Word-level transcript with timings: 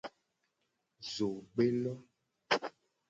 Zogbelo. 1.13 1.93